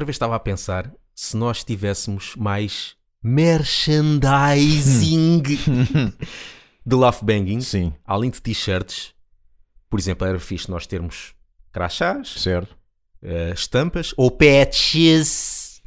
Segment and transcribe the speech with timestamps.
[0.00, 5.42] outra vez estava a pensar se nós tivéssemos mais merchandising
[6.86, 9.12] de Laugh Banging, Sim, além de t-shirts.
[9.90, 11.34] Por exemplo, era fixe nós termos
[11.70, 12.74] crachás, certo.
[13.22, 15.82] eh, estampas ou patches.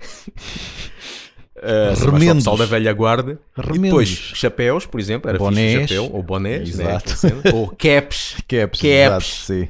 [1.57, 2.36] Uh, Remendos.
[2.43, 3.82] pessoal da velha guarda e Remendos.
[3.82, 5.82] depois chapéus, por exemplo, era Bonés.
[5.89, 7.09] fixe chapéu, ou bonés, né, Exato.
[7.18, 8.36] cena, ou caps.
[8.48, 8.84] Caps, Caps.
[8.84, 9.68] exato, sim.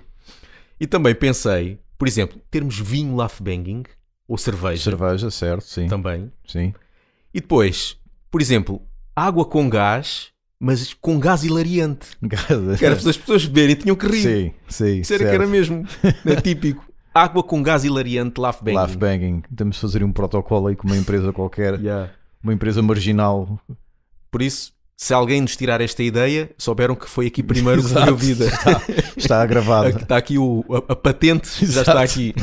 [0.79, 3.83] E também pensei, por exemplo, termos vinho laugh banging
[4.27, 5.87] ou cerveja, Cerveja, certo, sim.
[5.87, 6.31] também.
[6.47, 6.73] sim.
[7.33, 7.97] E depois,
[8.31, 8.81] por exemplo,
[9.15, 10.27] água com gás,
[10.59, 12.07] mas com gás hilariante.
[12.77, 14.21] Que era para as pessoas beberem e tinham que rir.
[14.21, 14.99] Sim, sim.
[15.01, 15.41] Isso era que certo.
[15.41, 15.85] era mesmo.
[16.25, 16.85] É típico.
[17.13, 18.75] Água com gás hilariante, laugh banging.
[18.77, 19.43] Laugh banging.
[19.55, 22.11] Temos de fazer um protocolo aí com uma empresa qualquer, Yeah.
[22.41, 23.59] uma empresa marginal.
[24.31, 28.45] Por isso, se alguém nos tirar esta ideia, souberam que foi aqui primeiro que vida.
[28.45, 28.81] Está,
[29.17, 29.89] está gravado.
[29.89, 31.89] Está aqui o, a, a patente, já Exato.
[31.91, 32.33] está aqui.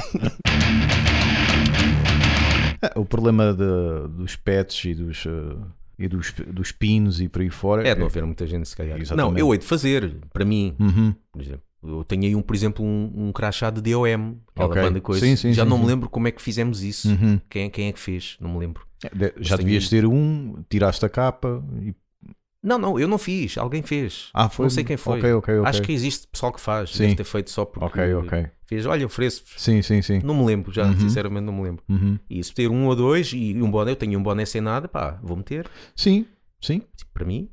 [2.96, 5.56] O problema de- dos pets e dos, eh,
[5.98, 7.86] e dos, dos pinos e por aí fora.
[7.86, 8.98] É de não haver muita gente, se calhar.
[9.00, 9.32] Exatamente.
[9.32, 11.14] Não, eu hei de fazer, para mim, Uhum.
[11.32, 11.62] por exemplo.
[11.82, 14.82] Eu tenho aí, um, por exemplo, um, um crachá de DOM, aquela Ok.
[14.82, 15.24] banda coisa.
[15.24, 17.08] Sim, sim, Já sim, não me lembro como é que fizemos isso.
[17.08, 17.40] Uhum.
[17.48, 18.36] Quem, quem é que fez?
[18.38, 18.84] Não me lembro.
[19.14, 21.94] De- Já tenho- devias ter um, tiraste a capa e.
[22.62, 23.56] Não, não, eu não fiz.
[23.56, 24.28] Alguém fez.
[24.34, 24.64] Ah, foi.
[24.64, 25.18] Não sei quem foi.
[25.18, 25.68] Ok, ok, ok.
[25.70, 26.90] Acho que existe pessoal que faz.
[26.90, 27.04] Sim.
[27.04, 28.46] Deve ter feito só porque Ok, ok.
[28.66, 28.84] fez.
[28.84, 29.42] Olha, ofereço.
[29.56, 30.20] Sim, sim, sim.
[30.22, 30.98] Não me lembro já, Uhum.
[31.00, 31.82] sinceramente não me lembro.
[31.88, 32.18] Uhum.
[32.28, 34.86] E se ter um ou dois e um boné, eu tenho um boné sem nada,
[34.88, 35.66] pá, vou meter.
[35.96, 36.26] Sim,
[36.60, 36.82] sim.
[36.96, 37.48] Tipo, para mim,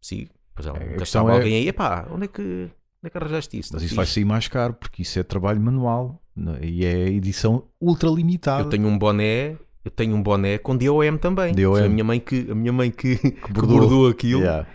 [0.00, 0.26] sim.
[0.54, 2.70] Pois é, a é- alguém aí, pá, onde é que, onde
[3.04, 3.70] é que arranjaste isso?
[3.72, 4.14] Mas Não isso vai fiz.
[4.14, 6.58] sair mais caro porque isso é trabalho manual né?
[6.62, 8.64] e é edição ultra limitada.
[8.64, 11.54] Eu tenho um boné, eu tenho um boné com DOM também.
[11.54, 11.72] DOM.
[11.72, 13.78] Foi a minha mãe que, a minha mãe que, que bordou.
[13.80, 14.42] bordou, aquilo.
[14.42, 14.66] Yeah.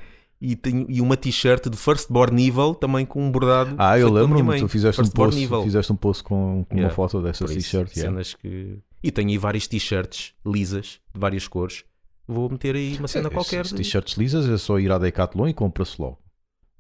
[0.42, 3.74] E, tenho, e uma t-shirt de Firstborn Evil também com um bordado.
[3.78, 6.90] Ah, eu lembro-me, tu fizeste um, post, fizeste um post com, com Yeah.
[6.90, 7.96] uma foto dessa t-shirt.
[7.96, 8.12] yeah.
[8.12, 8.78] cenas que...
[9.02, 11.84] E tenho aí várias t-shirts lisas, de várias cores.
[12.28, 13.66] Vou meter aí uma cena É, qualquer.
[13.66, 16.20] T-shirts lisas é só ir à Decathlon e compra-se logo.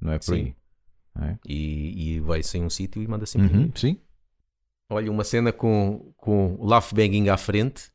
[0.01, 0.33] Não é por Sim.
[0.33, 0.55] aí.
[1.29, 1.37] É?
[1.47, 3.71] E, e vai-se em um sítio e manda-se Uhum, imprimir.
[3.75, 3.97] Sim.
[4.91, 7.89] Olha, uma cena com, com laugh banging à frente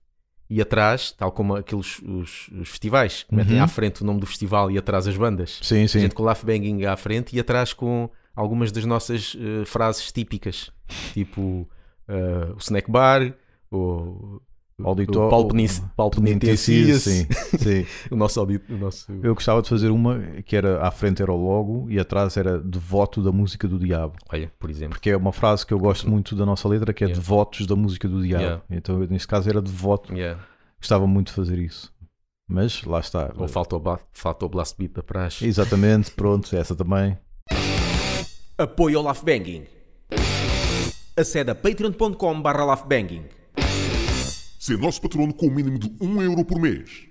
[0.50, 3.62] e atrás, tal como aqueles os, os festivais, que metem Uhum.
[3.62, 5.60] à frente o nome do festival e atrás as bandas.
[5.62, 6.00] Sim, A sim.
[6.00, 10.70] gente com laugh banging à frente e atrás com algumas das nossas eh, frases típicas,
[11.12, 11.68] tipo
[12.08, 13.32] eh, o snack bar,
[13.70, 14.40] o,
[14.84, 17.26] Auditor- o palco, nis- palco nintecias, sim,
[17.58, 17.86] sim.
[18.10, 21.32] o nosso audit, o nosso Eu gostava de fazer uma que era à frente era
[21.32, 24.14] o logo e atrás era devoto da música do diabo.
[24.32, 24.90] olha, por exemplo.
[24.94, 27.20] Porque é uma frase que eu gosto muito da nossa letra que é Yeah.
[27.20, 28.42] devotos da música do diabo.
[28.44, 28.62] Yeah.
[28.70, 30.12] Então eu, neste caso era devoto.
[30.14, 30.40] Yeah.
[30.78, 31.92] Gostava muito de fazer isso.
[32.48, 33.32] Mas lá está.
[33.36, 35.46] Ou falta o, ba- falta o blast beat da praxe.
[35.46, 37.16] Exatamente, pronto, essa também.
[38.58, 39.64] Apoio ao Laugh Banging.
[41.16, 43.24] Acede a patreon.com barra laughbanging.
[44.60, 47.06] Ser nosso patrono com o mínimo de 1 euro por mês.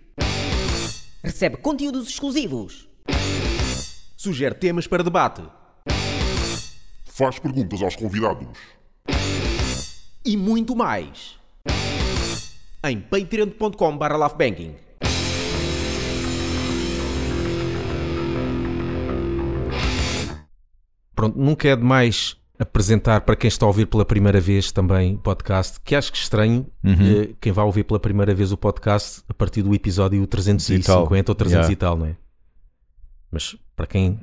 [1.24, 2.88] Recebe conteúdos exclusivos.
[4.16, 5.42] Sugere temas para debate.
[7.06, 8.56] Faz perguntas aos convidados.
[10.24, 11.40] E muito mais.
[12.84, 14.76] Em patreon.com barra laughbanging.
[21.16, 25.18] Pronto, nunca é demais apresentar para quem está a ouvir pela primeira vez também o
[25.18, 29.34] podcast, que acho que estranho eh, quem vai ouvir pela primeira vez o podcast a
[29.34, 31.74] partir do episódio 350 ou 300 Yeah.
[31.74, 32.16] e tal, não é?
[33.32, 34.20] Mas para quem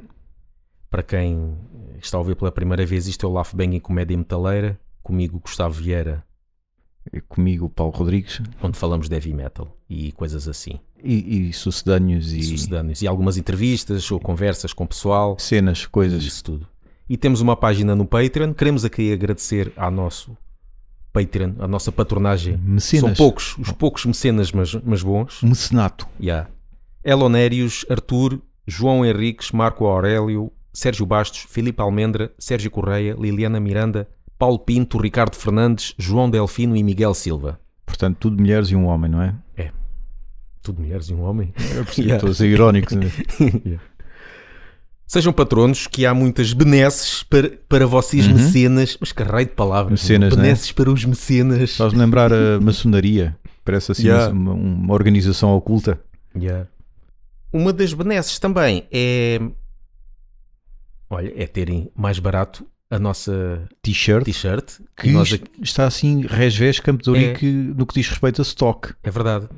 [0.91, 1.57] para quem
[2.01, 5.75] está a ouvir pela primeira vez, isto é o Laugh Banging Comédia Metaleira, comigo Gustavo
[5.75, 6.25] Vieira,
[7.13, 8.41] E Comigo, Paulo Rodrigues.
[8.63, 13.01] onde falamos de heavy metal e coisas assim, E, e sucedâneos e, e, sucedâneos.
[13.03, 16.23] e algumas entrevistas ou conversas com o pessoal, cenas, coisas.
[16.23, 16.69] isso tudo.
[17.09, 20.37] E temos uma página no Patreon, queremos aqui agradecer ao nosso
[21.13, 22.57] Patreon, a nossa patronagem.
[22.59, 23.05] Mecenas.
[23.05, 25.43] São poucos, os poucos mecenas, mas, mas bons.
[25.43, 26.07] Mecenato.
[26.21, 26.49] Yeah.
[27.05, 34.59] Elonérios, Arthur, João Henriques, Marco Aurélio, Sérgio Bastos, Filipe Almendra, Sérgio Correia, Liliana Miranda, Paulo
[34.59, 37.59] Pinto, Ricardo Fernandes, João Delfino e Miguel Silva.
[37.87, 39.35] Portanto, tudo mulheres e um homem, não é?
[40.67, 41.55] Tudo mulheres e um homem.
[41.77, 42.97] Eu percebi, estou a ser irónico.
[42.97, 43.09] né?
[45.07, 48.97] Sejam patronos, que há muitas benesses para, para vocês, mecenas.
[49.01, 49.93] Mas que raio de palavras.
[50.03, 50.37] Mecenas, meu.
[50.39, 50.43] né?
[50.45, 51.77] Benesses para os mecenas.
[51.77, 53.37] Faz-me lembrar a maçonaria.
[53.65, 54.33] Parece assim Yeah.
[54.33, 56.01] uma, uma organização oculta.
[56.37, 56.67] Yeah.
[57.53, 59.41] Uma das benesses também é.
[61.09, 64.25] Olha, é terem mais barato a nossa T-shirt.
[64.25, 64.81] t-shirt.
[64.97, 68.93] Que nós est- está assim, resvés Campo de Ourique no que diz respeito a stock.
[69.03, 69.49] É verdade.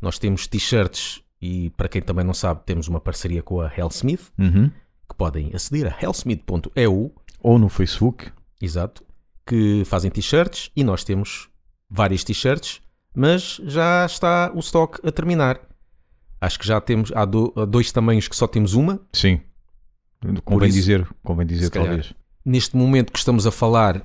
[0.00, 4.30] Nós temos t-shirts e, para quem também não sabe, temos uma parceria com a Hellsmith,
[4.38, 4.70] Uhum.
[5.08, 8.30] Que podem aceder a hellsmith.eu, Ou no Facebook.
[8.60, 9.04] exato,
[9.46, 11.48] que fazem t-shirts e nós temos
[11.90, 12.80] várias t-shirts.
[13.14, 15.60] mas já está o stock a terminar.
[16.40, 19.00] Acho que já temos, há, do- há dois tamanhos que só temos uma.
[19.12, 19.40] Sim.
[20.44, 21.88] Convém isso, dizer, convém dizer se calhar.
[21.88, 22.14] talvez.
[22.44, 24.04] Neste momento que estamos a falar,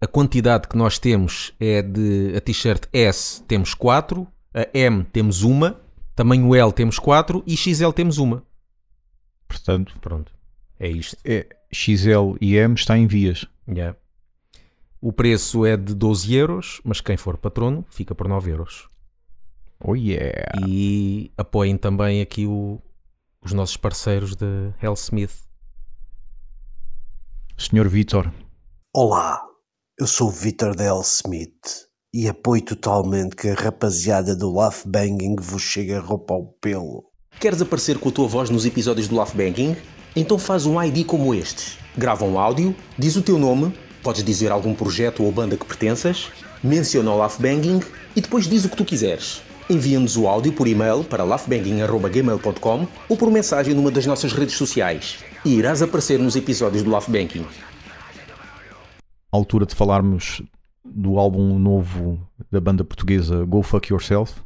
[0.00, 5.42] a quantidade que nós temos é de a t-shirt S temos 4, a M temos
[5.42, 5.78] uma,
[6.14, 8.42] tamanho L temos 4 e XL temos uma.
[9.48, 10.32] Portanto, Pronto,
[10.78, 11.16] é isto.
[11.24, 13.46] é, XL e M está em vias.
[13.68, 13.96] Yeah.
[15.00, 18.88] O preço é de 12 euros, mas quem for patrono fica por 9 euros.
[19.82, 20.52] Oh yeah.
[20.66, 22.80] E apoiem também aqui o-
[23.42, 25.44] os nossos parceiros de Hellsmith.
[27.58, 28.30] Senhor Vitor,
[28.94, 29.42] Olá,
[29.98, 35.36] eu sou o Vitor Del Smith e apoio totalmente que a rapaziada do Laugh Banging
[35.38, 37.04] vos chegue a roupa ao pelo.
[37.38, 39.76] Queres aparecer com a tua voz nos episódios do Laugh Banking?
[40.16, 41.78] Então faz um ID como este.
[41.94, 43.70] Grava um áudio, diz o teu nome,
[44.02, 46.32] podes dizer algum projeto ou banda que pertenças,
[46.64, 47.80] menciona o Laugh Banging
[48.16, 49.42] e depois diz o que tu quiseres.
[49.68, 55.18] Envia-nos o áudio por e-mail para laughbanging.gmail.com ou por mensagem numa das nossas redes sociais
[55.44, 57.44] e irás aparecer nos episódios do Laugh Banking.
[59.30, 60.40] à altura de falarmos
[60.82, 62.18] do álbum novo
[62.50, 64.40] da banda portuguesa Go Fuck Yourself.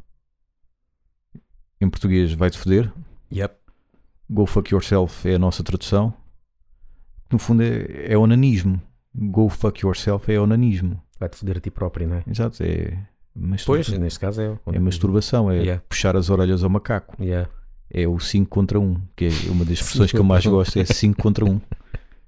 [1.79, 2.91] Em português, vai-te foder.
[3.31, 3.60] Yep.
[4.31, 6.13] Go Fuck Yourself é a nossa tradução.
[7.29, 8.81] No fundo, é, é onanismo.
[9.13, 11.01] Go Fuck Yourself é onanismo.
[11.19, 12.23] Vai-te foder a ti próprio, não é?
[12.25, 12.97] Exato, é,
[13.65, 14.57] Pois, neste caso é.
[14.73, 15.83] é masturbação, é Yeah.
[15.87, 17.21] puxar as orelhas ao macaco.
[17.21, 17.49] Yeah.
[17.89, 20.85] É o 5 contra 1, que é uma das expressões que eu mais gosto, é
[20.85, 21.55] 5 contra 1.
[21.55, 21.61] O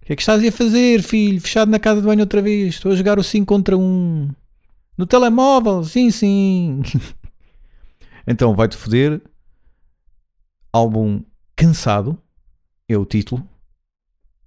[0.05, 1.39] que é que estás a fazer, filho?
[1.39, 2.75] Fechado na casa de banho outra vez.
[2.75, 4.29] Estou a jogar o 5 contra 1.
[4.97, 6.81] No telemóvel, sim, sim.
[8.27, 9.21] então, vai-te foder.
[10.73, 11.23] Álbum
[11.55, 12.17] Cansado
[12.87, 13.47] é o título.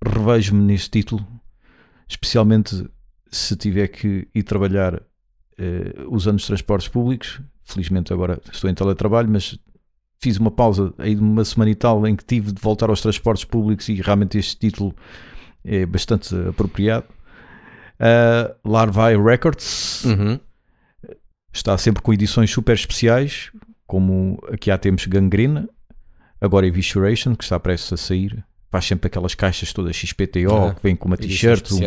[0.05, 1.27] Revejo-me neste título,
[2.09, 2.89] especialmente
[3.31, 5.03] se tiver que ir trabalhar
[5.59, 7.41] eh, usando os transportes públicos.
[7.65, 9.59] Felizmente agora estou em teletrabalho, mas
[10.21, 13.01] fiz uma pausa aí de uma semana e tal em que tive de voltar aos
[13.01, 14.95] transportes públicos e realmente este título
[15.65, 17.07] é bastante apropriado.
[17.99, 20.39] Uh, Larvae Records Uhum.
[21.53, 23.51] está sempre com edições super especiais,
[23.87, 25.69] como aqui há temos Gangrena,
[26.41, 28.45] agora Evisceration, que está prestes a sair.
[28.71, 31.79] Faz sempre aquelas caixas todas XPTO Ah, que vem com uma t-shirt, um,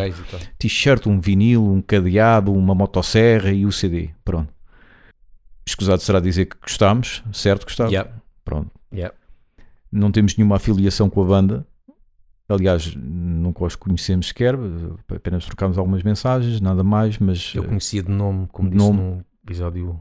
[0.57, 4.09] t-shirt, um vinil, um cadeado, uma motosserra e o CD.
[4.23, 4.51] Pronto.
[5.67, 7.91] Escusado será dizer que gostámos, certo, Gustavo?
[7.91, 8.09] Yeah.
[8.43, 8.71] Pronto.
[8.93, 9.13] Yeah.
[9.91, 11.67] Não temos nenhuma afiliação com a banda.
[12.47, 14.55] Aliás, nunca os conhecemos sequer,
[15.13, 18.99] apenas trocámos algumas mensagens, nada mais, mas Eu conhecia de nome, como de disse nome.
[18.99, 19.99] num episódio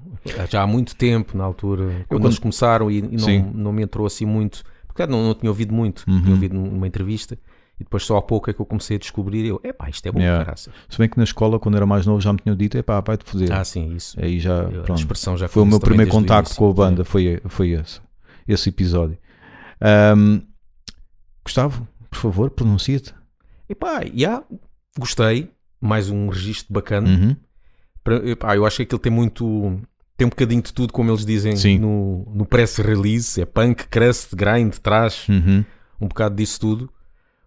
[0.50, 3.82] já há muito tempo, na altura, quando, quando- eles começaram e, e não, não me
[3.82, 6.20] entrou assim muito, porque não, não tinha ouvido muito, Uhum.
[6.20, 7.38] tinha ouvido numa entrevista
[7.80, 10.10] e depois só há pouco é que eu comecei a descobrir eu, epá, isto é
[10.12, 10.44] bom, Yeah.
[10.44, 10.72] caraças.
[10.88, 13.24] se bem que na escola, quando era mais novo, já me tinham dito: epá, vai-te
[13.24, 13.52] foder.
[13.52, 14.16] Ah, sim, isso.
[14.20, 14.98] Aí já, a pronto.
[14.98, 18.00] expressão já Foi o meu primeiro contacto com a banda, foi, foi esse,
[18.48, 19.16] esse episódio.
[19.80, 20.40] Ahm,
[21.44, 23.14] Gustavo, por favor, pronuncia-te.
[23.68, 24.42] Epá, yeah,
[24.98, 25.50] gostei,
[25.80, 27.08] mais um registro bacana.
[27.08, 27.36] Uhum.
[28.12, 29.80] Epá, eu acho que aquilo tem muito.
[30.16, 31.78] Tem um bocadinho de tudo, como eles dizem Sim.
[31.78, 35.64] no, no press release: é punk, crust, grind, trash, Uhum.
[36.00, 36.90] um bocado disso tudo.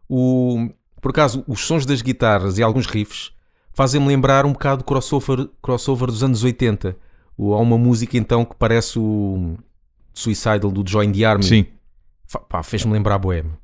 [0.09, 0.69] O,
[1.01, 3.31] por acaso, os sons das guitarras e alguns riffs
[3.73, 6.95] fazem-me lembrar um bocado do crossover, crossover dos anos 80.
[7.37, 9.57] O, há uma música então que parece o
[10.13, 11.43] Suicidal do Join the Army.
[11.43, 11.65] Sim,
[12.63, 13.57] fez-me lembrar Boêmio.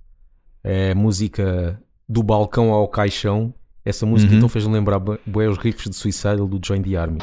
[0.64, 3.54] É a música do balcão ao caixão.
[3.88, 4.38] Essa música Uhum.
[4.38, 7.20] então fez-me lembrar bué bué os riffs de Suicidal do Join the Army.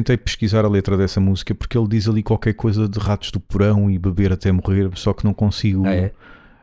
[0.00, 3.38] Tentei pesquisar a letra dessa música porque ele diz ali qualquer coisa de ratos do
[3.40, 6.12] porão e beber até morrer, só que não consigo, Ah, é?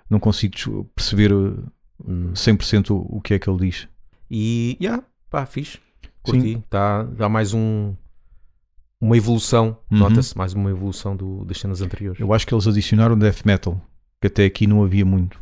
[0.09, 1.63] não consigo perceber uh,
[2.05, 2.31] Hum.
[2.33, 3.87] 100% o o que é que ele diz.
[4.29, 5.79] E, yeah, pá, fixe.
[6.21, 6.63] Curti.
[6.69, 7.95] Tá, dá mais um.
[9.01, 9.77] Uma evolução.
[9.91, 9.97] Uhum.
[9.97, 12.19] Nota-se mais uma evolução do, das cenas anteriores.
[12.19, 13.81] Eu acho que eles adicionaram death metal,
[14.21, 15.41] que até aqui não havia muito.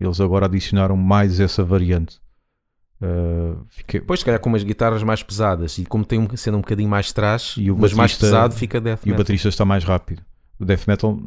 [0.00, 2.20] Eles agora adicionaram mais essa variante.
[3.00, 6.56] Uh, fiquei- Depois, se calhar, com umas guitarras mais pesadas e como tem um, sendo
[6.58, 9.18] um bocadinho mais trash, E o mas mais pesado, fica death E o metal.
[9.18, 10.22] baterista está mais rápido.
[10.58, 11.18] O death metal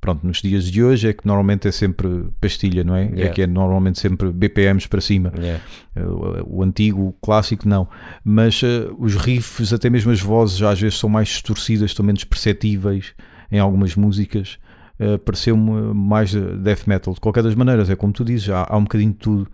[0.00, 3.04] pronto, nos dias de hoje é que normalmente é sempre pastilha, não é?
[3.06, 3.30] É Yeah.
[3.34, 5.32] que é normalmente sempre BPMs para cima.
[5.36, 5.62] Yeah.
[5.96, 7.86] Uh, O antigo, o clássico, não.
[8.24, 12.06] Mas uh, os riffs, até mesmo as vozes, já às vezes são mais distorcidas, estão
[12.06, 13.12] menos perceptíveis
[13.52, 14.58] em algumas músicas.
[14.98, 17.12] Uh, Pareceu-me mais death metal.
[17.12, 19.50] De qualquer das maneiras, é como tu dizes, há, há um bocadinho de tudo.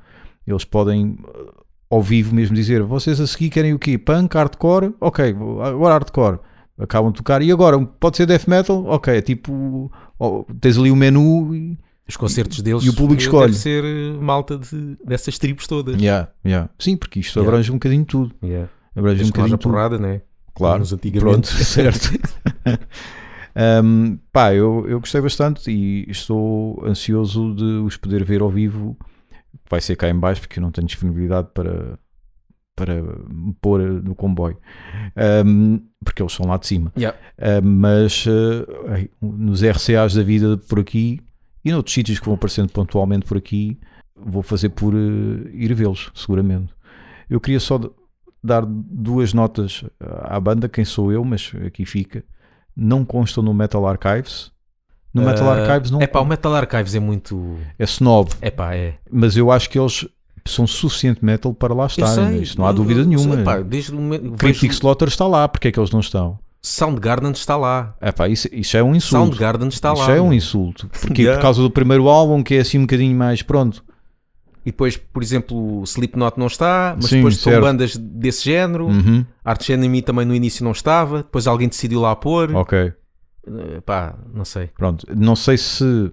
[0.46, 1.52] Eles podem, uh,
[1.90, 3.98] ao vivo mesmo, dizer: vocês a seguir querem o quê?
[3.98, 4.92] Punk, hardcore?
[5.00, 6.38] Ok, agora hardcore.
[6.78, 7.40] Acabam de tocar.
[7.42, 7.78] E agora?
[7.80, 8.84] Pode ser death metal?
[8.86, 9.90] Ok, é tipo.
[10.18, 11.78] oh, tens ali o menu e.
[12.08, 13.46] Os concertos deles E o público eh, escolhe.
[13.46, 16.00] deve ser eh, malta de, dessas tribos todas.
[16.00, 16.70] Yeah, yeah.
[16.78, 17.50] Sim, porque isto Yeah.
[17.50, 18.32] abrange um bocadinho tudo.
[18.44, 18.68] Yeah.
[18.94, 19.72] Abrange um Desde não haja bocadinho tudo.
[19.72, 20.20] porrada, né?
[20.54, 21.22] Claro, Uns antigamente.
[21.30, 22.12] pronto, certo.
[23.58, 28.96] Um, pá, eu, eu gostei bastante e estou ansioso de os poder ver ao vivo.
[29.68, 31.98] Vai ser cá em baixo porque eu não tenho disponibilidade para,
[32.76, 34.58] para me pôr no comboio.
[35.44, 36.92] Um, porque eles são lá de cima.
[36.96, 37.18] Yeah.
[37.38, 41.20] Uh, mas uh, nos RCAs da vida por aqui
[41.64, 43.78] e noutros sítios que vão aparecendo pontualmente por aqui,
[44.14, 46.72] vou fazer por uh, ir vê-los, seguramente.
[47.28, 47.80] Eu queria só
[48.42, 52.22] dar duas notas à banda, quem sou eu, mas aqui fica.
[52.76, 54.52] Não constam no Metal Archives.
[55.20, 57.56] No Metal Ah, Archives não Epá, o Metal Archives é muito.
[57.78, 58.94] é snob, Epá, é.
[59.11, 60.06] mas eu acho que eles
[60.44, 62.28] são suficiente metal para lá Eu estarem.
[62.28, 63.35] sei, Isso não há eu- dúvida eu nenhuma.
[63.37, 64.32] sei, pá, desde o momento.
[64.37, 66.38] Cryptic vejo- Slaughter está lá, porque é que eles não estão?
[66.62, 67.94] Soundgarden está lá.
[68.02, 69.25] Epá, isso, isso é um insulto.
[69.26, 70.12] Soundgarden está Isso lá.
[70.16, 70.88] é um insulto.
[71.00, 71.38] Porque Yeah.
[71.38, 73.85] por causa do primeiro álbum, que é assim um bocadinho mais pronto.
[74.64, 77.62] E depois, por exemplo, Slipknot não está, mas Sim, depois são certo.
[77.64, 78.87] bandas desse género.
[78.88, 79.25] Uhum.
[79.44, 82.52] Arch Enemy também no início não estava, depois alguém decidiu lá pôr.
[82.54, 82.92] Ok,
[83.84, 84.68] Pá, não sei.
[84.76, 85.06] pronto.
[85.14, 86.12] Não sei se.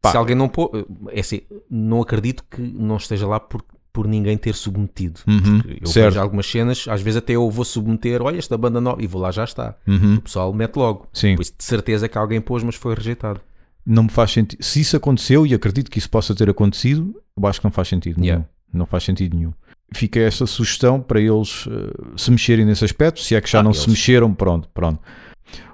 [0.00, 0.12] Pá.
[0.12, 4.36] Se alguém não pôr, é assim, não acredito que não esteja lá por, por ninguém
[4.38, 5.20] ter submetido.
[5.26, 6.06] Uhum, Eu certo.
[6.14, 9.20] vejo algumas cenas, às vezes até eu vou submeter, olha esta banda nova, e vou
[9.20, 9.76] lá já está.
[9.86, 10.14] Uhum.
[10.16, 11.06] O pessoal mete logo.
[11.12, 13.40] Sim, Por isso, de certeza que alguém pôs, mas foi rejeitado.
[13.84, 14.62] não me faz sentido.
[14.62, 17.88] Se isso aconteceu, e acredito que isso possa ter acontecido, eu acho que não faz
[17.88, 18.26] sentido nenhum.
[18.26, 18.48] Yeah.
[18.72, 19.52] Não faz sentido nenhum.
[19.94, 23.20] Fica esta sugestão para eles eh, se mexerem nesse aspecto.
[23.20, 23.80] Se é que já Ah, não eles.
[23.82, 25.00] se mexeram, pronto, pronto.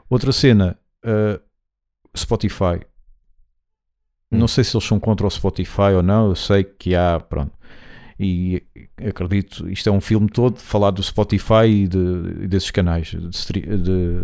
[0.08, 1.40] Outra cena, eh,
[2.16, 2.80] Spotify.
[4.30, 4.38] Hum.
[4.38, 7.52] Não sei se eles são contra o Spotify ou não, eu sei que há, pronto.
[8.18, 8.62] E
[9.04, 14.23] acredito, isto é um filme todo, falar do Spotify e, de- desses canais de, de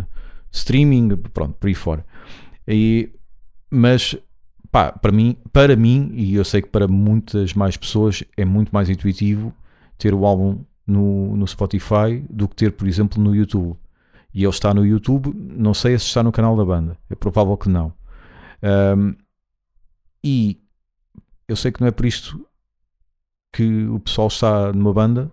[0.52, 2.04] streaming, pronto, por aí fora.
[2.68, 3.10] E,
[3.70, 4.16] mas,
[4.70, 8.70] pá, para mim, para mim, e eu sei que para muitas mais pessoas é muito
[8.72, 9.52] mais intuitivo
[9.98, 13.76] ter o álbum no, no Spotify do que ter, por exemplo, no YouTube.
[14.32, 17.56] E ele está no YouTube, não sei se está no canal da banda, é provável
[17.56, 17.92] que não.
[18.62, 19.14] Ahm,
[20.22, 20.60] e
[21.48, 22.46] eu sei que não é por isto
[23.52, 25.30] que o pessoal está numa banda,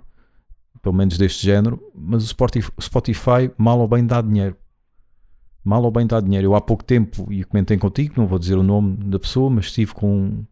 [0.81, 4.55] pelo menos deste género, mas o Spotify mal ou bem dá dinheiro.
[5.63, 6.47] Mal ou bem dá dinheiro.
[6.47, 9.65] Eu há pouco tempo, e comentei contigo, não vou dizer o nome da pessoa, mas
[9.65, 10.45] estive com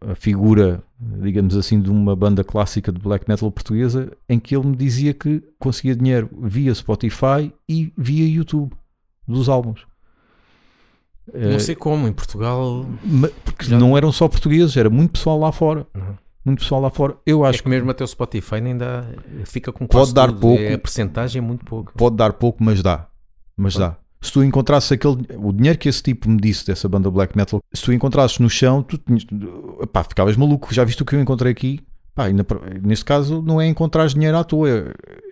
[0.00, 0.82] a figura,
[1.22, 5.12] digamos assim, de uma banda clássica de black metal portuguesa, em que ele me dizia
[5.14, 8.72] que conseguia dinheiro via Spotify e via YouTube
[9.26, 9.86] dos álbuns.
[11.32, 12.84] Não sei como, em Portugal.
[13.44, 15.86] Porque Já- não eram só portugueses, era muito pessoal lá fora.
[15.94, 16.14] Uhum.
[16.44, 17.16] Muito pessoal lá fora.
[17.24, 19.04] Eu acho Acho que mesmo até o Spotify nem dá.
[19.44, 20.40] Fica com Pode quase dar tudo.
[20.40, 20.60] pouco.
[20.62, 21.92] É, a percentagem é muito pouco.
[21.96, 23.06] pode dar pouco, mas dá.
[23.56, 23.96] Mas dá.
[24.22, 27.60] Se tu encontrasses aquele, o dinheiro que esse tipo me disse dessa banda black metal,
[27.72, 28.98] se tu encontrasses no chão, tu
[29.92, 30.72] pá, ficavas maluco.
[30.74, 31.80] Já viste o que eu encontrei aqui?
[32.14, 32.44] Pá, ainda
[32.82, 34.68] neste caso, não é encontrar dinheiro à toa,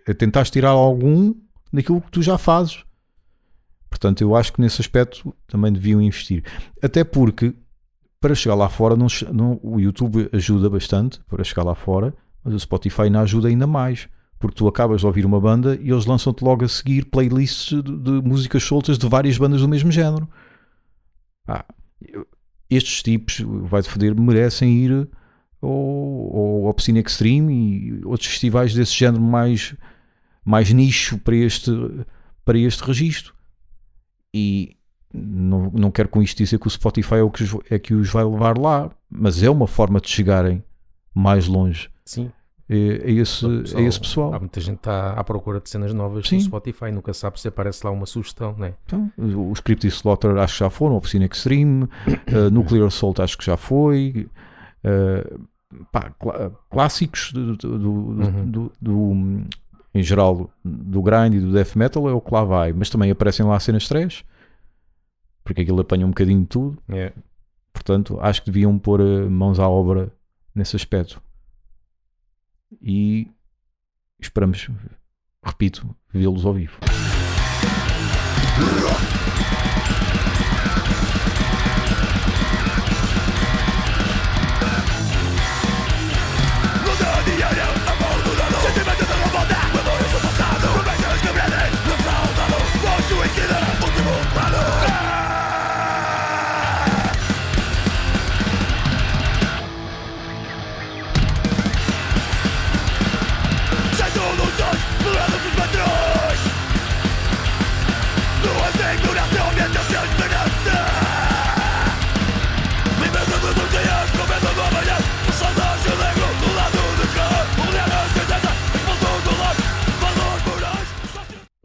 [0.06, 1.34] é, tentar tirar algum
[1.72, 2.82] daquilo que tu já fazes.
[3.90, 6.42] Portanto, eu acho que nesse aspecto também deviam investir.
[6.82, 7.54] Até porque
[8.20, 12.54] para chegar lá fora, não, não- o YouTube ajuda bastante para chegar lá fora, mas
[12.54, 14.08] o Spotify não ajuda ainda mais.
[14.38, 17.96] Porque tu acabas de ouvir uma banda e eles lançam-te logo a seguir playlists de,
[17.96, 20.28] de músicas soltas de várias bandas do mesmo género.
[21.46, 21.64] Ah,
[22.70, 25.08] estes tipos, vai-te foder, merecem ir
[25.60, 29.74] ao, ao Obscene Extreme e outros festivais desse género mais,
[30.44, 31.72] mais nicho para este,
[32.44, 33.34] para este registro.
[34.32, 34.76] E
[35.12, 37.94] não, não quero com isto dizer que o Spotify é o que, os, é que
[37.94, 40.62] os vai levar lá, mas é uma forma de chegarem
[41.14, 42.30] mais longe Sim.
[42.70, 43.46] A, a esse,
[43.76, 44.34] a esse pessoal.
[44.34, 46.36] Há muita gente está à procura de cenas novas Sim.
[46.36, 46.90] no Spotify.
[46.92, 48.74] Nunca sabe se aparece lá uma sugestão, né?
[48.84, 53.44] Então, os Cryptic Slaughter acho que já foram, Oficina Extreme, uh, Nuclear Assault acho que
[53.46, 54.28] já foi,
[54.84, 55.48] uh,
[55.90, 58.70] pá, clá- clássicos do, do- do- Uhum.
[58.80, 59.48] do-
[59.94, 63.10] em geral do grind e do death metal é o que lá vai, mas também
[63.10, 64.22] aparecem lá cenas três,
[65.42, 67.12] porque aquilo apanha um bocadinho de tudo, É.
[67.72, 70.12] portanto acho que deviam pôr uh, mãos à obra
[70.54, 71.20] nesse aspecto.
[72.82, 73.30] E
[74.20, 74.68] esperamos,
[75.42, 76.78] repito, vê-los ao vivo.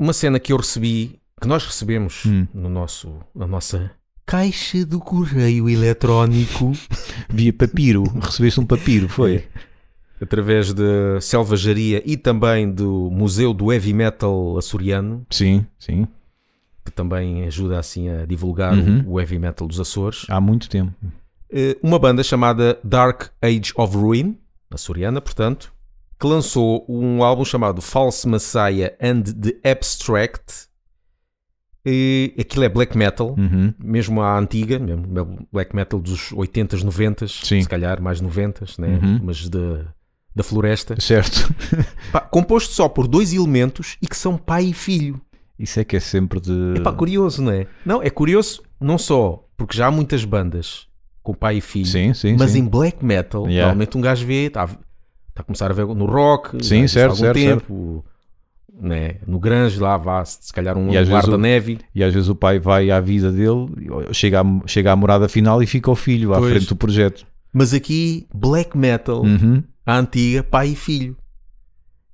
[0.03, 2.45] Uma cena que eu recebi, que nós recebemos Hum.
[2.53, 3.91] no nosso, na nossa
[4.25, 6.71] caixa do correio eletrónico,
[7.29, 9.45] Via papiro, recebeste um papiro, foi?
[10.21, 16.07] através da Selvageria e também do Museu do Heavy Metal Açoriano, Sim, sim.
[16.85, 19.03] que também ajuda assim a divulgar Uhum.
[19.07, 20.25] o, o heavy metal dos Açores.
[20.29, 20.93] Há muito tempo.
[21.51, 24.37] Eh, Uma banda chamada Dark Age of Ruin,
[24.71, 25.73] açoriana, portanto,
[26.23, 30.67] que lançou um álbum chamado False Messiah and the Abstract.
[31.85, 33.73] E aquilo é black metal, Uhum.
[33.77, 37.61] mesmo à antiga, mesmo black metal dos 80s, 90s, Sim.
[37.61, 38.99] se calhar mais 90s, né?
[39.03, 39.19] Uhum.
[39.21, 39.87] mas da,
[40.33, 40.95] da floresta.
[41.01, 41.53] Certo.
[42.13, 45.19] Pá, composto só por dois elementos e que são pai e filho.
[45.59, 46.75] Isso é que é sempre de.
[46.77, 47.67] É pá, curioso, não é?
[47.85, 50.87] Não, é curioso não só porque já há muitas bandas
[51.21, 52.35] com pai e filho, Sim, sim.
[52.39, 52.59] mas sim.
[52.59, 53.67] em black metal, Yeah.
[53.67, 54.49] normalmente um gajo vê,
[55.33, 58.05] está tá a começar a ver no rock, Sim, há certo, algum certo, tempo,
[58.79, 59.15] Né?
[59.27, 61.79] no grunge lá vá se calhar um guarda-neve.
[61.93, 63.67] E às vezes o pai vai à vida dele,
[64.11, 66.51] chega à, chega à morada final e fica o filho à Pois.
[66.51, 67.25] frente do projeto.
[67.51, 69.63] Mas aqui, black metal, Uhum.
[69.85, 71.15] a antiga, pai e filho.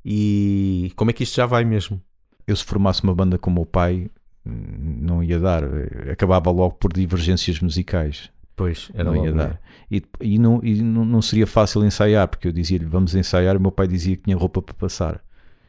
[0.04, 2.02] E como é que isto já vai mesmo?
[2.48, 4.10] Eu, se formasse uma banda com o meu pai,
[4.46, 5.64] hum, não ia dar.
[6.12, 8.30] Acabava logo por divergências musicais.
[8.60, 9.60] Pois, era não ia dar.
[9.90, 13.58] E, e, não, e não, não seria fácil ensaiar, porque eu dizia-lhe vamos ensaiar, e
[13.58, 15.22] o meu pai dizia que tinha roupa para passar.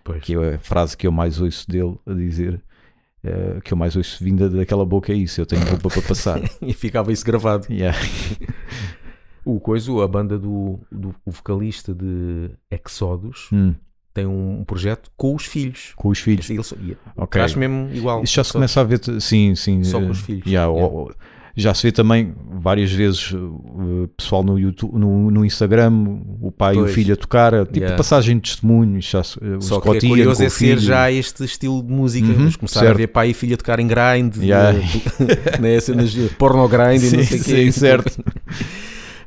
[0.05, 0.23] Pois.
[0.23, 2.61] Que é a frase que eu mais ouço dele a dizer,
[3.23, 6.41] eh, que eu mais ouço vinda daquela boca é isso: eu tenho roupa para passar.
[6.61, 7.67] E ficava isso gravado.
[7.73, 7.97] Yeah.
[9.45, 13.75] O coisa, a banda do, do vocalista de Exodus Hum,
[14.13, 15.93] tem um projeto com os filhos.
[15.97, 16.51] com os filhos.
[16.51, 16.77] Ele só-
[17.17, 17.39] Ok.
[17.41, 18.23] Traz mesmo igual.
[18.23, 19.83] Isso já se Só- começa a ver, sim, sim.
[19.83, 20.45] Só com os filhos.
[20.47, 20.95] yeah, Yeah.
[20.95, 21.11] o- o-
[21.57, 25.93] já se vê também várias vezes uh, pessoal no YouTube, no, no Instagram,
[26.41, 26.91] o pai e Pois.
[26.91, 27.97] o filho a tocar, tipo Yeah.
[27.97, 30.81] passagem de testemunhos, já, uh, o Só que é curioso é ser filho.
[30.81, 32.27] já este estilo de música.
[32.29, 32.97] Uhum, Vamos começar a certo.
[32.99, 34.79] ver pai e filha tocar em grind, Yeah.
[34.79, 34.83] de-
[35.61, 37.65] né, cenas de porno grind e não Sim, sei o quê.
[37.65, 38.23] sim, certo.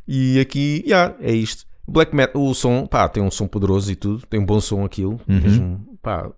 [0.07, 1.63] E aqui, yeah, é isto.
[1.87, 4.83] Black metal, o som, pá, tem um som poderoso e tudo, tem um bom som
[4.83, 5.19] aquilo.
[5.27, 5.39] Uhum.
[5.41, 6.29] Mesmo, pá,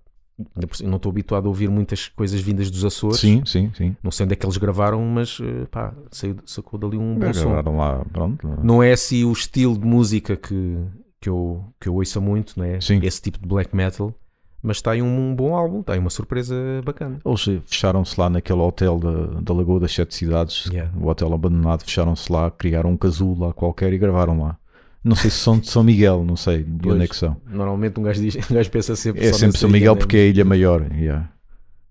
[0.74, 3.20] cima, não estou habituado a ouvir muitas coisas vindas dos Açores.
[3.20, 3.96] Sim, sim, sim.
[4.04, 7.34] Não sei onde é que eles gravaram, mas eh, pá, saiu, sacou dali um bom
[7.34, 7.50] som.
[7.54, 8.48] Lá, pronto.
[8.64, 10.78] Não é assim o estilo de música que,
[11.22, 12.82] que, eu, que eu ouço muito, não é?
[12.82, 13.00] Sim.
[13.04, 14.14] Esse tipo de black metal.
[14.62, 17.20] Mas está aí um, bom álbum, está aí uma surpresa bacana.
[17.24, 20.92] Eles fecharam-se lá naquele hotel da, da Lagoa das Sete Cidades, Yeah.
[21.00, 24.58] o hotel abandonado, fecharam-se lá, criaram um casulo lá qualquer e gravaram lá.
[25.06, 26.96] Não sei se são de São Miguel, não sei de Pois.
[26.96, 27.38] onde é que são.
[27.48, 30.26] Normalmente um gajo, diz, um gajo pensa sempre É sempre São Miguel porque é a
[30.28, 30.92] ilha maior.
[30.94, 31.30] yeah.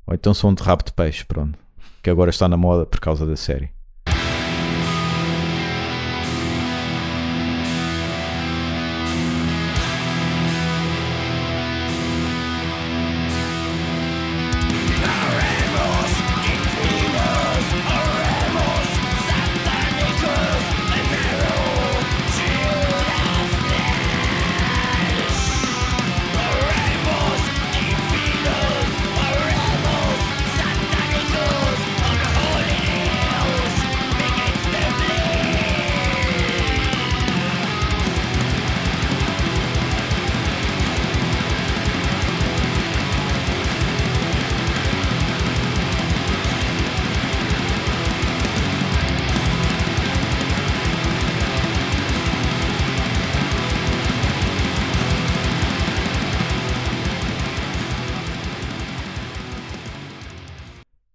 [0.04, 1.56] Ou então são de rabo de peixe, pronto.
[2.02, 3.70] Que agora está na moda por causa da série.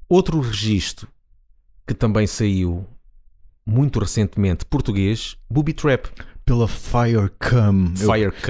[0.10, 1.08] Outro registro
[1.88, 2.86] que também saiu
[3.66, 6.08] muito recentemente, português, Booby Trap,
[6.46, 7.94] Pela Fire Come.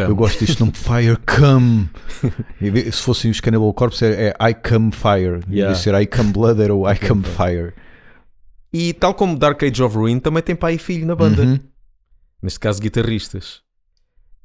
[0.03, 0.07] Eu-.
[0.09, 1.89] Eu gosto deste nome, Fire Come.
[2.61, 5.41] Em vez- Se fossem os Cannibal Corpse, é, é I Come Fire.
[5.49, 5.75] Yeah.
[5.75, 7.73] ser I Come Blood, era o I Come Fire.
[8.71, 11.43] E tal como Dark Age of Ruin, também tem pai e filho na banda.
[11.43, 11.59] Uhum.
[12.41, 13.61] neste caso guitarristas.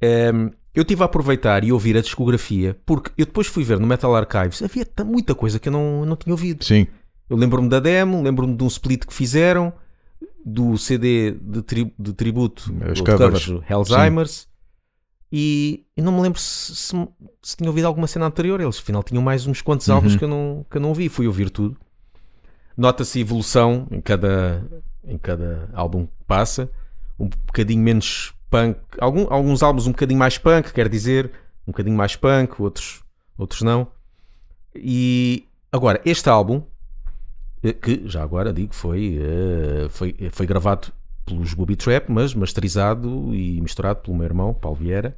[0.01, 3.87] Ehm, eu tive a aproveitar e ouvir a discografia, porque eu depois fui ver no
[3.87, 6.65] Metal Archives, havia ta- muita coisa que eu não, não tinha ouvido.
[6.65, 6.89] Sim.
[7.29, 9.73] Eu lembro-me da demo, lembro-me de um split que fizeram,
[10.45, 13.51] do CD de, tri- de tributo, Os covers.
[13.69, 14.47] Alzheimer's,
[15.33, 17.09] e, e não me lembro se, se-
[17.43, 18.61] se tinha ouvido alguma cena anterior.
[18.61, 20.19] Eles afinal tinham mais uns quantos álbuns Uhum.
[20.19, 21.77] que eu, não, que eu não ouvi, fui ouvir tudo.
[22.77, 24.63] Nota-se evolução em cada,
[25.05, 26.71] em cada álbum que passa,
[27.19, 31.31] um bocadinho menos punk, algum- alguns álbuns um bocadinho mais punk, quer dizer,
[31.67, 33.03] um bocadinho mais punk, outros,
[33.39, 33.89] outros não.
[34.75, 36.63] E agora, este álbum,
[37.73, 40.89] que já agora digo, foi, eh, foi, foi gravado
[41.25, 45.17] pelos Booby Trap, mas masterizado e misturado pelo meu irmão, Paulo Vieira.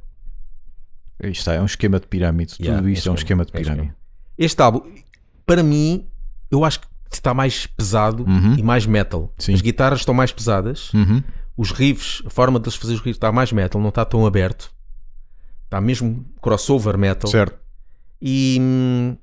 [1.23, 2.55] Isto é um esquema de pirâmide.
[2.59, 3.93] Yeah, Tudo isto é um esquema de é pirâmide.
[4.37, 4.81] Este álbum,
[5.45, 6.07] para mim,
[6.51, 8.55] eu acho que está mais pesado Uhum.
[8.55, 9.33] e mais metal.
[9.37, 9.53] Sim.
[9.53, 11.23] As guitarras estão mais pesadas, Uhum.
[11.57, 14.71] os riffs, a forma de fazer os riffs está mais metal, não está tão aberto.
[15.65, 17.29] Está mesmo crossover metal.
[17.29, 17.59] Certo.
[18.21, 19.17] E, hum,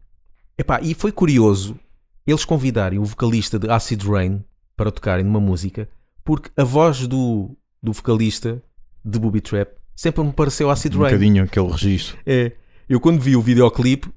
[0.59, 1.79] epá, e foi curioso
[2.27, 4.43] eles convidarem o vocalista de Acid Rain
[4.77, 5.89] para tocarem numa música,
[6.25, 8.63] porque a voz do, do vocalista
[9.05, 11.13] de Booby Trap sempre me pareceu Acid Um Rain.
[11.13, 12.17] bocadinho aquele registro.
[12.27, 12.53] É,
[12.89, 14.09] eu quando vi o videoclipe,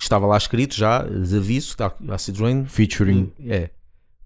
[0.00, 2.64] estava lá escrito já, de aviso, está Acid Rain.
[2.64, 3.32] Featuring.
[3.46, 3.70] É.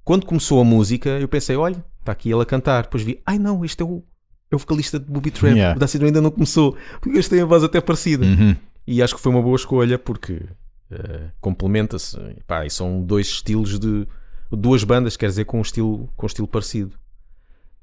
[0.04, 2.84] Quando começou a música, eu pensei, olha, está aqui ele a cantar.
[2.84, 4.04] Depois vi, ai não, este é o,
[4.50, 5.54] é o vocalista de Booby Trap.
[5.54, 5.76] Yeah.
[5.76, 8.24] O da Acid Rain ainda não começou, porque este tem a voz até parecida.
[8.24, 8.54] Uhum.
[8.86, 10.42] E acho que foi uma boa escolha porque
[10.90, 12.16] eh, complementa-se.
[12.64, 14.06] E são dois estilos de.
[14.50, 16.98] duas bandas, quer dizer, com um estilo, com um estilo parecido.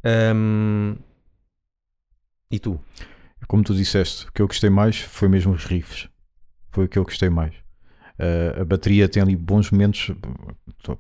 [0.04, 0.96] Ahm,
[2.52, 2.80] E tu?
[3.48, 6.08] Como tu disseste, o que eu gostei mais foi mesmo os riffs.
[6.72, 7.54] Foi o que eu gostei mais.
[8.20, 10.12] Uh, a bateria tem ali bons momentos,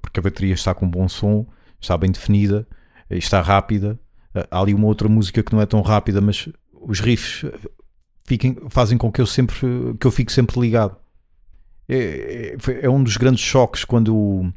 [0.01, 1.45] porque a bateria está com bom som,
[1.79, 2.67] está bem definida,
[3.09, 3.99] está rápida.
[4.35, 7.45] Uh, há ali uma outra música que não é tão rápida, mas os riffs
[8.25, 9.57] fiquem, fazem com que eu sempre
[9.99, 10.97] que eu fique sempre ligado.
[11.89, 14.53] É, é, é um dos grandes choques quando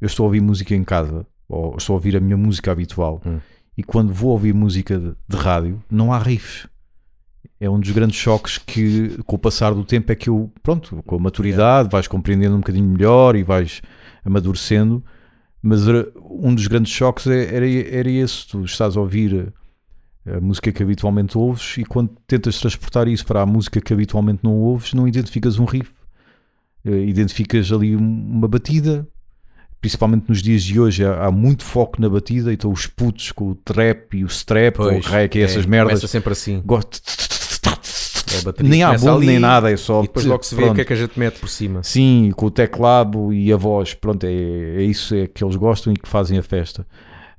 [0.00, 3.20] eu estou a ouvir música em casa, ou estou a ouvir a minha música habitual,
[3.26, 3.38] Hum.
[3.76, 6.68] e quando vou ouvir música de, de rádio, não há riffs.
[7.60, 11.02] É um dos grandes choques que com o passar do tempo é que eu, pronto,
[11.04, 13.82] com a maturidade vais compreendendo um bocadinho melhor e vais
[14.24, 15.02] amadurecendo,
[15.60, 19.52] mas era- um dos grandes choques é- era, era esse, tu estás a ouvir
[20.26, 24.40] a música que habitualmente ouves e quando tentas transportar isso para a música que habitualmente
[24.44, 25.90] não ouves, não identificas um riff,
[26.84, 29.06] identificas ali um- uma batida,
[29.80, 33.50] principalmente nos dias de hoje há, há muito foco na batida, então os putos com
[33.50, 36.62] o trap e o strap, ou o rec e essas merdas, Começa sempre assim.
[36.64, 37.00] gosto
[38.30, 40.74] É nem há bolo nem nada, é só E depois logo se vê o pronto.
[40.76, 41.82] que é que a gente mete por cima.
[41.82, 45.92] Sim, com o teclado e a voz, pronto, é, é isso é que eles gostam
[45.92, 46.86] e que fazem a festa.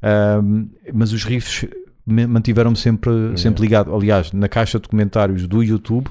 [0.01, 1.67] Ahm, mas os riffs
[2.05, 3.93] me- mantiveram-me sempre, sempre ligado.
[3.93, 6.07] Aliás, na caixa de comentários do YouTube,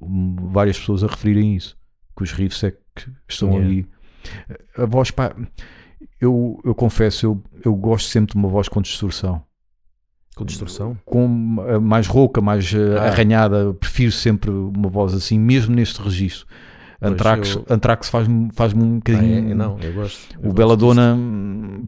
[0.00, 1.76] um, várias pessoas a referirem isso,
[2.16, 3.66] que os riffs é que estão Yeah.
[3.66, 3.86] ali.
[4.78, 5.34] A voz, pá,
[6.20, 9.42] eu, eu confesso, eu, eu gosto sempre de uma voz com distorção.
[10.34, 10.96] Com distorção.
[11.04, 13.04] com a mais rouca, mais eh, Ah.
[13.08, 16.46] arranhada, prefiro sempre uma voz assim, mesmo neste registro.
[16.98, 19.50] Pois, Anthrax, eu- Anthrax faz-me faz um Ah, bocadinho.
[19.50, 19.54] é?
[19.54, 20.38] Não, eu gosto.
[20.40, 21.18] Eu o Belladonna,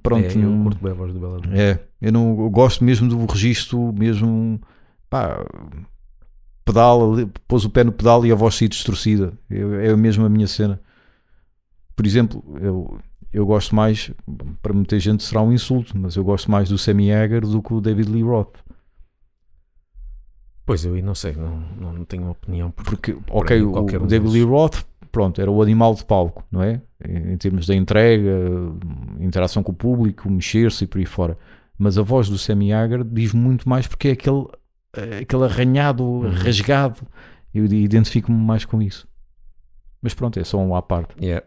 [0.02, 0.26] pronto.
[0.26, 1.56] É, eu curto bem a voz do Belladonna.
[1.56, 4.60] é, eu não eu gosto mesmo do registro, mesmo
[5.08, 5.42] pá,
[6.64, 9.32] pedal, ali, pôs o pé no pedal e a voz sair distorcida.
[9.50, 10.80] Eu- é mesmo a minha cena.
[11.96, 12.98] Por exemplo, eu,
[13.32, 14.10] eu gosto mais,
[14.62, 17.72] para muita gente será um insulto, mas eu gosto mais do Sammy Hagar do que
[17.74, 18.56] o David Lee Roth.
[20.66, 22.70] Pois eu não sei, não, não, não tenho opinião.
[22.70, 22.84] Por...
[22.84, 24.32] Porque, ok, o, um David deles.
[24.32, 26.80] Lee Roth, pronto, era o animal de palco, não é?
[27.06, 28.30] Em, em termos da entrega,
[29.20, 31.36] interação com o público, mexer-se e por aí fora.
[31.78, 34.46] Mas a voz do Sammy Hagar diz muito mais porque é aquele,
[35.20, 36.30] aquele arranhado, Uhum.
[36.30, 37.00] rasgado.
[37.54, 39.06] Eu identifico-me mais com isso.
[40.02, 41.14] Mas pronto, é só um à parte.
[41.22, 41.46] Yeah.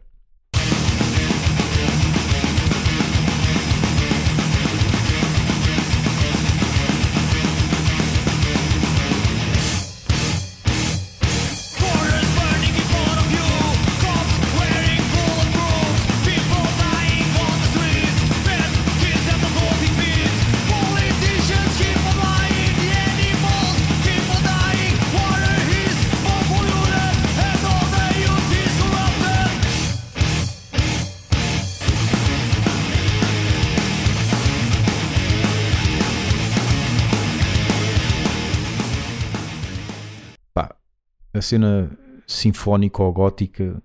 [41.38, 41.90] A cena
[42.26, 43.82] sinfónica ou gótica.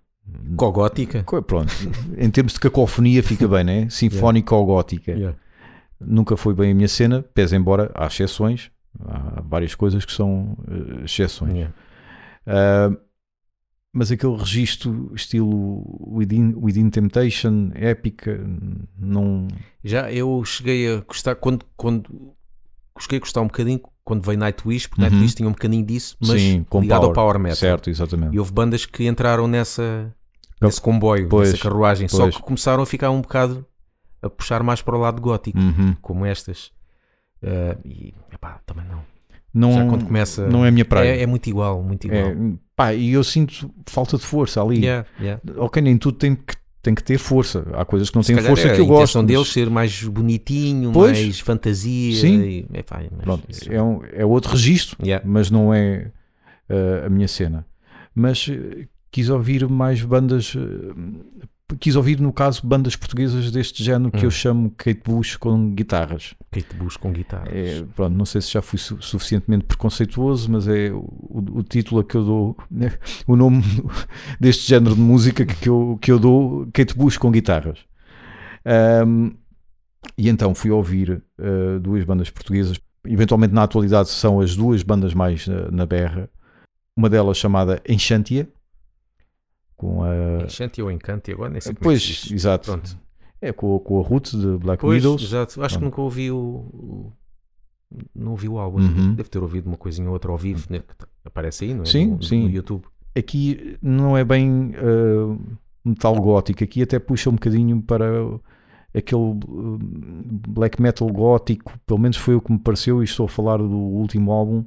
[0.57, 1.23] Cogótica.
[1.25, 1.73] co- Pronto,
[2.17, 3.89] em termos de cacofonia fica bem, né?
[3.91, 5.13] Sinfónica ou gótica.
[5.13, 5.37] Yeah.
[6.01, 8.71] nunca foi bem a minha cena, pese embora há exceções,
[9.05, 11.53] há várias coisas que são eh, exceções.
[11.55, 11.75] Yeah.
[12.47, 12.91] Ah,
[13.93, 15.85] mas aquele registro estilo
[16.17, 18.41] Within, Within Temptation, épica,
[18.99, 19.47] não.
[19.85, 22.33] Já eu cheguei a gostar quando, quando
[22.99, 25.09] cheguei a gostar um bocadinho quando veio Nightwish, porque Uhum.
[25.11, 27.57] Nightwish tinha um bocadinho disso, mas sim, ligado power, ao power metal.
[27.57, 28.35] Certo, exatamente.
[28.35, 30.13] E houve bandas que entraram nessa
[30.61, 32.37] nesse comboio, Pois, nessa carruagem, só pois.
[32.37, 33.67] que começaram a ficar um bocado
[34.23, 35.97] a puxar mais para o lado gótico, Uhum.
[36.01, 36.71] como estas.
[37.45, 39.03] Ah, e epá, também não.
[39.55, 40.47] Não, Já quando começa.
[40.49, 41.17] não é a minha praia.
[41.17, 42.23] É, é muito igual, muito igual.
[42.31, 42.35] É,
[42.75, 44.83] pá, e eu sinto falta de força ali.
[44.85, 45.43] Yeah, yeah.
[45.59, 47.65] Ok, nem tudo tem que, tem que ter força.
[47.75, 49.03] Há coisas que não têm força é que eu a gosto.
[49.03, 51.13] intenção mas- deles ser mais bonitinho, Pois.
[51.19, 52.15] mais fantasia.
[52.21, 52.41] Sim.
[52.43, 55.25] E, epá, Pronto, isso- é, um- é outro registro, Yeah.
[55.27, 56.11] mas não é
[56.69, 57.65] uh, a minha cena.
[58.15, 60.95] Mas uh, quis ouvir mais bandas, uh,
[61.79, 64.25] quis ouvir, no caso, bandas portuguesas deste género que Hum.
[64.25, 66.35] eu chamo Kate Bush com guitarras.
[66.51, 67.53] Kate Bush com guitarras.
[67.55, 71.05] É, pronto, não sei se já fui su- suficientemente preconceituoso, mas é o,
[71.59, 72.93] o título a que eu dou, né,
[73.27, 73.63] o nome
[74.41, 77.79] deste género de música que, que eu, que eu dou, Kate Bush com guitarras.
[78.65, 79.31] Ahm,
[80.19, 85.15] e então fui ouvir ah, duas bandas portuguesas, eventualmente na atualidade são as duas bandas
[85.15, 86.29] mais na, na berra,
[86.97, 88.49] uma delas chamada Enchantia,
[89.83, 90.45] com a.
[90.45, 92.31] Enchante ou Encante, agora nem sei é que Pois, diz.
[92.31, 92.71] exato.
[92.73, 92.97] Pronto.
[93.41, 95.23] É com, a- com a Ruth de Black Pois, Widows.
[95.23, 95.61] exato.
[95.63, 95.85] Acho que Pronto.
[95.91, 97.13] nunca ouvi o, o-
[98.15, 98.79] Não ouvi o álbum.
[98.81, 99.15] Uhum.
[99.15, 101.87] Deve ter ouvido uma coisinha ou outra ao vivo, né, que aparece aí, não é?
[101.87, 102.45] Sim, no, sim.
[102.45, 102.85] No YouTube.
[103.17, 105.39] aqui não é bem uh,
[105.85, 108.07] metal gótico, aqui até puxa um bocadinho para
[108.95, 109.79] aquele uh,
[110.49, 113.69] black metal gótico, pelo menos foi o que me pareceu, e estou a falar do
[113.77, 114.65] último álbum,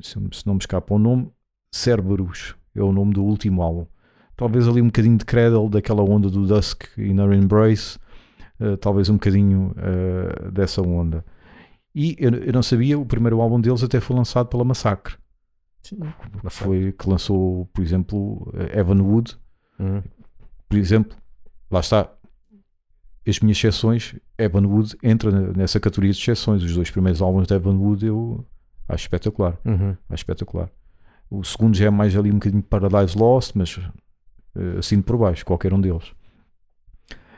[0.00, 1.28] se, se não me escapa o nome,
[1.72, 3.86] Cerberus é o nome do último álbum.
[4.36, 7.98] Talvez ali um bocadinho de Cradle, daquela onda do Dusk Inner Embrace,
[8.60, 11.24] uh, talvez um bocadinho uh, dessa onda.
[11.94, 15.14] E eu, eu não sabia, o primeiro álbum deles até foi lançado pela Massacre
[16.42, 19.36] Mas foi que lançou, por exemplo, Evan Wood,
[19.80, 20.02] Hum.
[20.68, 21.16] por exemplo,
[21.70, 22.10] lá está.
[23.28, 26.62] As minhas exceções, Evan Wood entra nessa categoria de exceções.
[26.62, 28.44] Os dois primeiros álbuns de Evan Wood eu
[28.88, 29.58] acho espetacular.
[29.64, 29.96] Uhum.
[30.08, 30.70] Acho espetacular.
[31.28, 33.90] O segundo já é mais ali um bocadinho Paradise Lost, mas eh,
[34.78, 36.12] assim por baixo, qualquer um deles.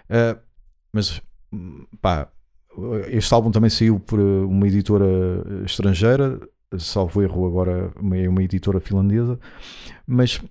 [0.09, 0.37] Eh,
[0.93, 1.21] mas
[2.01, 2.29] pá,
[3.09, 5.07] este álbum também saiu por eh, uma editora
[5.65, 6.41] estrangeira,
[6.79, 9.39] salvo erro agora é uma editora finlandesa,
[10.07, 10.43] mas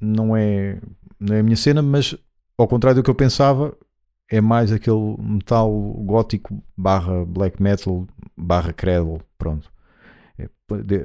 [0.00, 0.80] não é,
[1.18, 2.16] não é a minha cena, mas
[2.58, 3.76] ao contrário do que eu pensava,
[4.30, 9.70] é mais aquele metal gótico barra black metal barra cradle, pronto.
[10.38, 10.48] É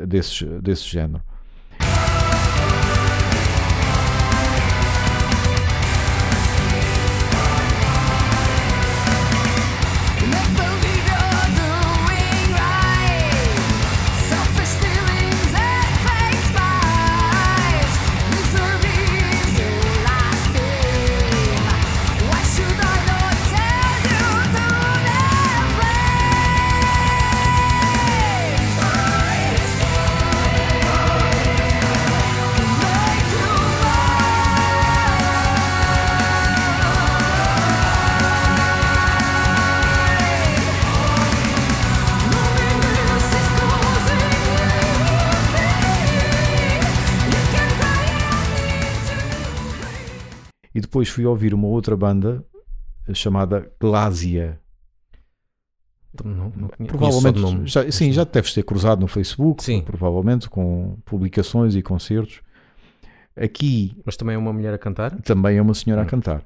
[0.08, 1.24] desse género.
[50.98, 52.44] Depois fui ouvir uma outra banda
[53.14, 54.60] chamada Glásia.
[56.24, 57.68] Não, não só Provavelmente, nome.
[57.68, 59.82] já, sim, já deves ter cruzado no Facebook, Sim.
[59.84, 62.42] provavelmente, com publicações e concertos.
[63.36, 65.22] Aqui Mas também é uma mulher a cantar?
[65.22, 66.08] também é uma senhora a Hum.
[66.08, 66.44] cantar.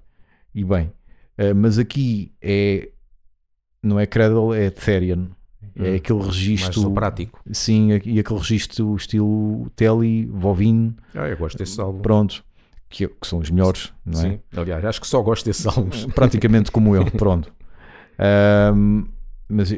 [0.53, 0.91] E bem,
[1.37, 2.89] eh, mas aqui é
[3.81, 5.29] não é Cradle, é Therian.
[5.77, 5.95] É Hum.
[5.95, 6.81] aquele Mais registro.
[6.81, 7.41] só prático.
[7.53, 12.01] Sim, e aquele registro estilo Telly, Vovin, Ah, eu gosto desse álbum.
[12.01, 12.43] pronto,
[12.91, 14.23] que, que são os melhores, não é?
[14.23, 14.39] Sim.
[14.56, 16.06] Aliás, acho que só gosto desses álbuns.
[16.13, 17.51] praticamente como eu, pronto.
[18.19, 19.06] Ahm,
[19.49, 19.73] mas,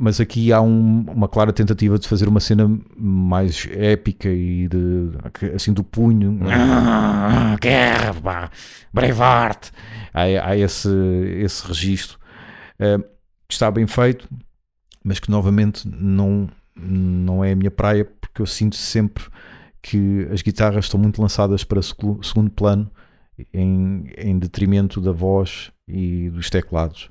[0.00, 5.10] mas aqui há um- uma clara tentativa de fazer uma cena mais épica e de
[5.54, 6.38] assim do punho.
[6.50, 8.50] Ah, Guerra,
[8.92, 9.70] Braveheart.
[10.14, 10.88] Há, há esse,
[11.42, 12.18] esse registro
[12.80, 12.98] ah,
[13.48, 14.28] que está bem feito,
[15.04, 19.24] mas que novamente não, não é a minha praia, porque eu sinto sempre
[19.82, 22.90] que as guitarras estão muito lançadas para segu- segundo plano
[23.52, 27.10] em, em detrimento da voz e dos teclados.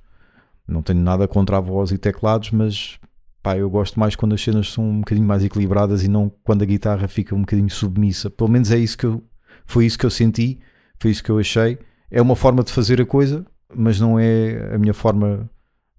[0.68, 3.00] Não tenho nada contra a voz e teclados, mas
[3.42, 6.64] pá, eu gosto mais quando as cenas são um bocadinho mais equilibradas e não quando
[6.64, 8.30] a guitarra fica um bocadinho submissa.
[8.30, 9.24] Pelo menos é isso que eu,
[9.66, 10.60] foi isso que eu senti,
[11.00, 11.80] foi isso que eu achei.
[12.12, 15.50] É uma forma de fazer a coisa, mas não é a minha forma,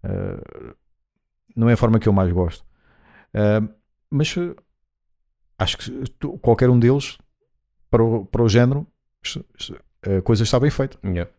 [0.03, 0.65] ah,
[1.57, 2.65] não é a forma que eu mais gosto.
[3.33, 3.67] Ah,
[4.11, 4.35] mas
[5.59, 7.19] acho que tu- qualquer um deles,
[7.91, 8.87] para o, para o género,
[10.03, 10.97] a coisa está bem feita.
[11.05, 11.31] Yeah.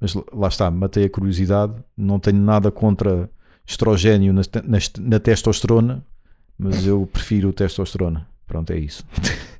[0.00, 1.74] Mas lá está, matei a curiosidade.
[1.96, 3.28] Não tenho nada contra
[3.66, 6.04] estrogênio na, na na testosterona,
[6.58, 8.26] mas eu prefiro testosterona.
[8.46, 9.04] Pronto, é isso.